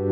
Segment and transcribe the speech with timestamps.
[0.00, 0.06] は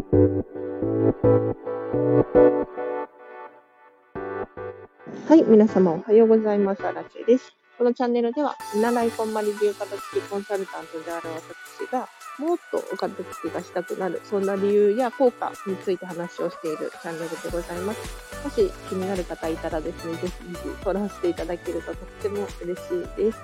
[5.35, 6.87] い、皆様おはようございます。
[6.87, 7.55] アラチェです。
[7.79, 12.07] このチャンネルでは、見習いこんまり流片付きコンサルタントである私が、
[12.39, 18.45] もっとお片付けがしたくなる、そんな理由や効果について話をしているチャンネルでございます。
[18.45, 23.39] もし気になる方いたらですね、ぜひぜひフォローしていただけるととっても嬉しいです。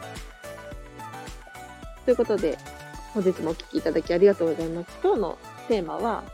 [2.04, 2.58] ということで、
[3.14, 4.98] 本日もお聴きいただきありがとうございます。
[5.02, 5.38] 今日の
[5.68, 6.24] テーマは、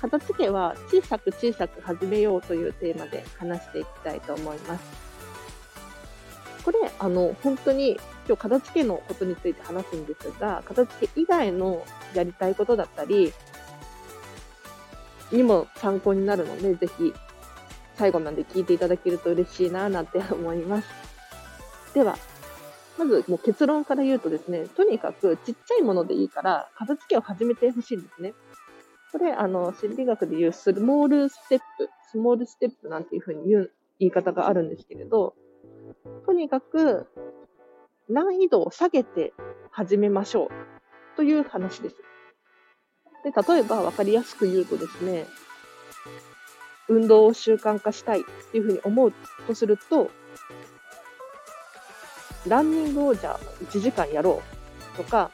[0.00, 4.84] 片付けは小さく小さく始めようというテーマで話していきたいと思います。
[6.64, 13.32] これ、あの、本当に今日片付けのことについて話すんですが、片付け以外のやりたいことだったり、
[15.30, 17.12] にも参考になるので、ぜひ
[17.96, 20.88] 最後まで聞いていただけると嬉しいななんて思います。
[21.94, 22.16] では、
[22.98, 28.34] まずもう結論から言うとですね、とにかくちっちゃいものでいいから片付けを始めてほしいんですね。
[29.14, 35.36] これ、あの、心理学で言うスモールステップ、スモールステップなんていうふうに言う言い方があるんですけれど、
[36.26, 37.06] とにかく
[38.08, 39.32] 難易度を下げて
[39.70, 40.48] 始めましょう
[41.16, 41.96] という話です。
[43.22, 45.26] で、例えば分かりやすく言うとですね、
[46.88, 49.12] 運動を習慣化したいっていうふうに思う
[49.46, 50.10] とすると、
[52.48, 54.42] ランニングをじゃあ1時間やろ
[54.94, 55.30] うとか、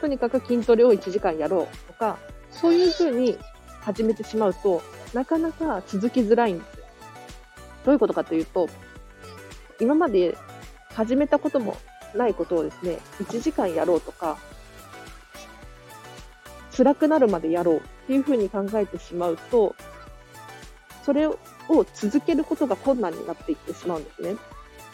[0.00, 2.20] とにかく筋トレを1時間やろうとか、
[2.60, 3.38] そういうふうに
[3.80, 4.82] 始めてしまうと、
[5.14, 6.86] なかなか続きづらいんですよ。
[7.84, 8.68] どういうことかというと、
[9.80, 10.36] 今まで
[10.94, 11.76] 始めたことも
[12.14, 14.38] ないことをですね、1時間やろうとか、
[16.76, 19.74] 辛くなるまでやろうっていうふうに考えてしまうと、
[21.04, 21.38] それを
[21.94, 24.36] 続けることが困難になっていってしまうんですね。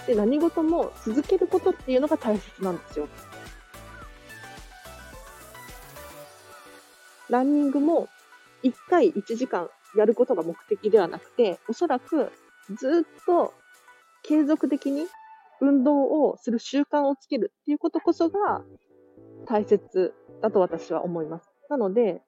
[0.06, 3.08] で、何事も続けることっていうのが大切なんですよ。
[7.32, 8.08] ランニングも
[8.62, 12.30] 1回1時間やることが目的ではなくて、おそらく
[12.76, 13.54] ずっと
[14.22, 15.06] 継続的に
[15.62, 18.62] 運動をする習慣をつけるっていうことこそが
[19.46, 20.12] 大切
[20.42, 21.48] だと私は思います。
[21.70, 22.20] なので、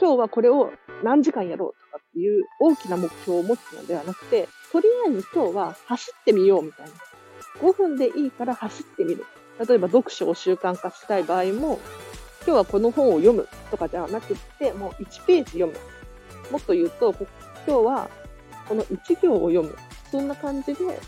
[0.00, 0.72] 今日はこれを
[1.04, 6.92] 何時間やろうとかっていう大きな目標を持つのではなくて、とりあえず今日は走ってみようみたいな。
[7.60, 9.24] 5分でいいから走ってみる。
[9.64, 11.78] 例えば読書を習慣化したい場合も、
[12.46, 15.72] 今日はこの本を読むとかじゃなくって、もう1ページ読む。
[16.52, 17.26] もっと言うと、今
[17.66, 18.08] 日は
[18.68, 19.76] この1行を読む。
[20.12, 21.00] そんな感じで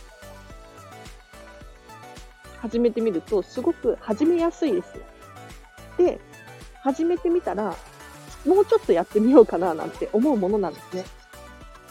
[2.61, 4.95] 始めてみると、すごく始めやすいです。
[5.97, 6.19] で、
[6.83, 7.77] 始めてみたら、
[8.45, 11.05] もうちょっとやってみようかななんて思うものなんですね。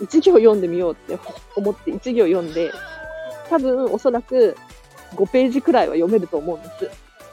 [0.02, 1.18] 1行読んでみようって
[1.56, 2.70] 思って1行読んで、
[3.50, 4.58] 多分おそらく
[5.16, 6.90] 5ページくらいは読めると思うんです。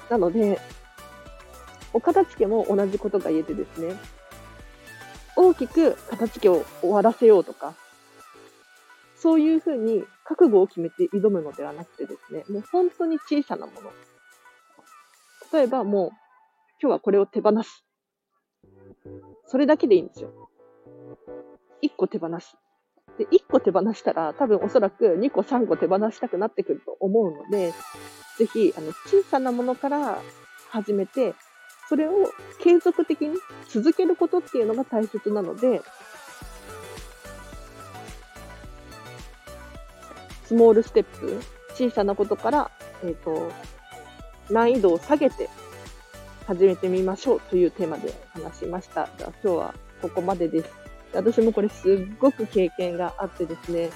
[0.08, 0.60] なので、
[1.94, 3.97] お片付けも同じことが言えてですね、
[5.37, 7.75] 大きく片付けを終わらせようとか、
[9.16, 13.91] そういうふうに覚悟を決めて挑むのではなくてですね、もう本当に小さなもの。
[15.53, 16.10] 例えばもう、
[16.83, 17.84] 今日はこれを手放す。
[19.47, 20.31] それだけでいいんですよ。
[21.83, 22.56] 1個手放す。
[23.19, 27.72] で、1個手放したら、多分おそらく2個3個手放したくなってくると思うので、
[28.37, 30.19] ぜひ、あの、小さなものから
[30.71, 31.34] 始めて、
[31.89, 33.37] それを継続的に
[33.69, 35.83] 続けることっていうのが大切なので、
[40.45, 41.41] スモールステップ、
[41.75, 42.71] 小さなことから、
[43.03, 43.50] えっ、ー、と、
[44.50, 45.49] 難易度を下げて
[46.47, 49.09] 始めてみましょうというテーマで話しました。
[49.19, 50.71] じゃあ今日はここまでです。
[51.15, 53.91] 私もこれすっごく経験があってですね、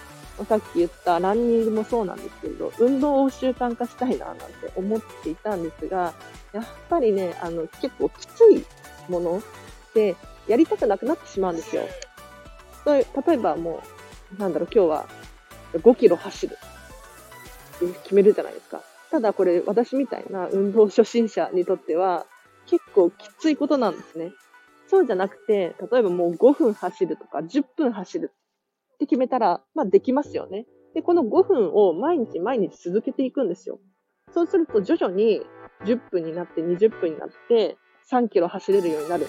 [0.45, 4.45] さっき言ったランニングもそうなんですけれど、運動を習慣化したいななんて
[4.77, 6.15] 思っていたんですが、
[6.53, 8.65] やっぱりね、あの、結構きつい
[9.09, 10.17] ものって
[10.47, 11.83] やりたくなくなってしまうんですよ。
[12.87, 13.05] 例
[13.35, 13.83] えばも
[14.37, 15.09] う、なんだろう、今日は
[15.75, 16.57] 5キロ走る
[17.77, 18.81] って決めるじゃないですか。
[19.11, 22.27] ただこれ私みたいな運動初心者にとっては
[22.67, 24.33] 結構きついことなんですね。
[24.87, 28.33] そうじゃなくて、例えばもう5分走るとか10分走る
[28.99, 30.67] って決めたら、まあできますよね。
[30.95, 33.79] で、この5分を毎日毎日続けていくんですよ。
[34.35, 35.41] そうすると徐々に
[35.85, 37.79] 10分になって20分になって
[38.11, 39.27] 3キロ走れるようになる。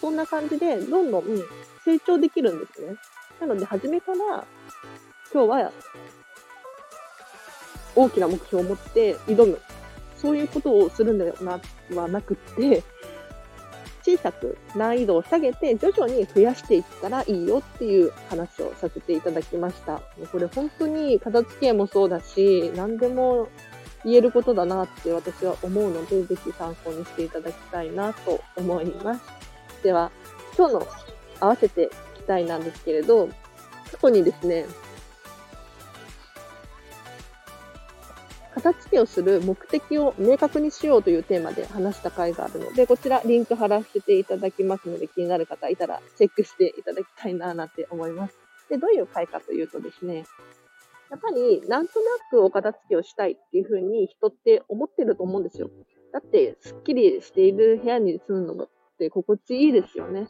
[0.00, 1.24] そんな感じでどんどん
[1.84, 2.94] 成長できるんですね。
[3.40, 4.46] なので初めから
[5.32, 5.72] 今日は
[7.94, 9.60] 大きな目標を持って挑む。
[10.16, 11.34] そういうことをするので
[11.94, 12.82] はなくって、
[14.04, 20.02] 小さく難易度を下げて徐々に増やしていったらいいよっていう話をさせていただきました。
[20.30, 23.48] これ本当に片付けもそうだし、何でも
[24.04, 29.22] 言えることだなって私は思うので、ぜひ参考にしていただきたいなと思います。
[29.82, 30.10] では、
[30.56, 30.86] 今日の
[31.40, 33.28] 合わせて聞きたいなんですけれど、
[33.92, 34.66] 過去にですね、
[38.62, 48.38] 片付けをする目的を明確にしようというテーマで話した回があるので、こちらリンク貼らせていただきますので、気になる方いたらチェックしていただきたいななんて思います。
[48.70, 50.24] で、どういう回かというとですね、
[51.10, 55.68] やっぱりなんとなくお片付けをしたいっていうふうに人って思ってると思うんですよ。
[56.12, 58.68] だって、すっきりしている部屋に住むのっ
[58.98, 60.28] て心地いいですよね。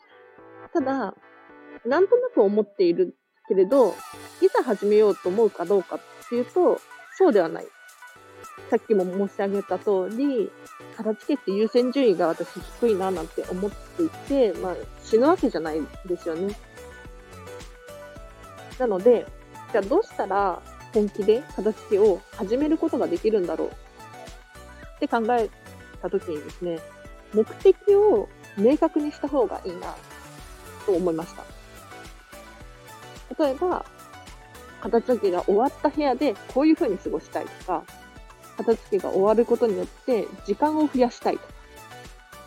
[0.72, 1.14] ただ、
[1.84, 3.14] なんとなく思っている
[3.46, 3.94] けれど、
[4.40, 6.80] いざ始めようと思うかどうかっていうと、
[7.18, 7.66] そうではない。
[8.70, 10.50] さっきも申し上げた通り、
[10.96, 12.48] 片付けって優先順位が私
[12.80, 16.54] 低いななんて思っていて、まあ死ぬわけじゃないですよね。
[18.78, 19.26] なので、
[19.72, 20.60] じゃあどうしたら
[20.94, 25.50] 本気で片付けを始めることができるんだろうって考え
[26.00, 26.80] たときにですね、
[27.34, 29.94] 目的を明確にした方がいいな
[30.86, 31.44] と思いました。
[33.44, 33.84] 例えば、
[34.80, 37.84] 片付けが終わった部屋でこういう風に過ごしたいとか、
[38.64, 41.42] 片付けが終わることによって時間を増やしたいと、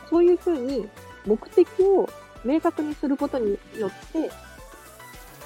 [0.10, 0.88] そういう風に
[1.26, 2.08] 目的を
[2.44, 4.30] 明確にすることによって、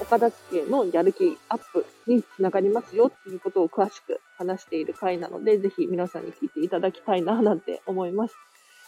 [0.01, 8.35] お片付けのやる気アップにつながりますよっていうことを詳しく話している回なので、ぜひ皆さんに聞いていただきたいななんて思います。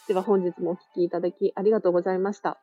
[0.07, 2.57] では本日もお聞きいただきありがとうございました。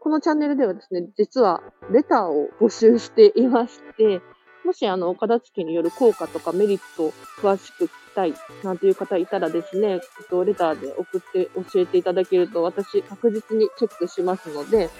[0.00, 4.20] このチャンネルではですね、実はレターを募集していまして、
[4.64, 14.90] もしあの、岡田付による効果とかメリットを詳しく聞きたいなんていう方いたらですね、えっと、レターで送って教えていただけると私確実にチェックしますので、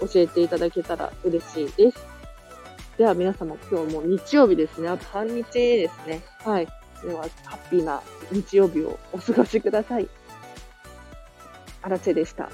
[0.00, 2.06] 教えていただけたら嬉しいです。
[2.98, 4.88] では皆様今日も日曜日ですね。
[4.88, 6.22] あと半日ですね。
[6.44, 6.68] はい。
[7.02, 8.02] では、ハッピーな
[8.32, 10.08] 日曜日をお過ごしください。
[11.82, 12.50] あらせでした。